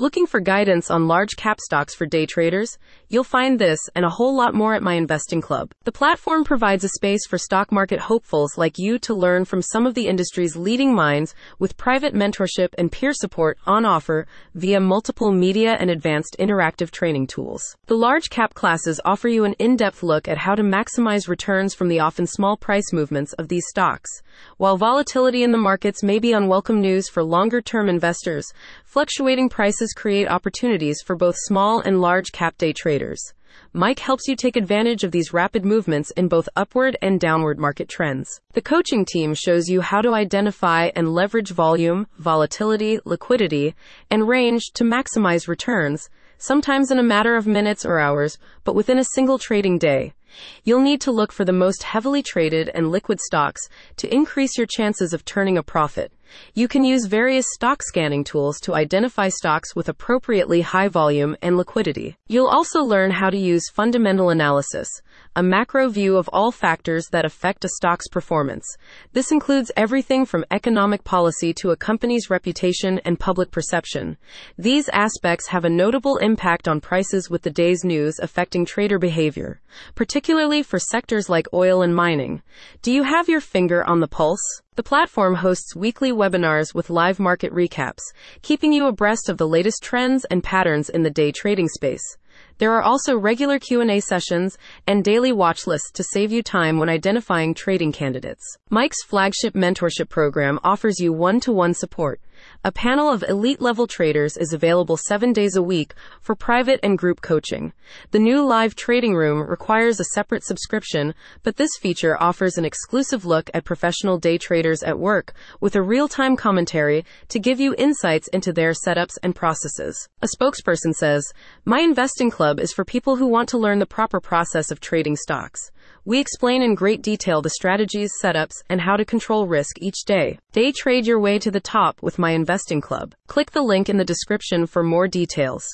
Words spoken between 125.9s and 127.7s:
We explain in great detail the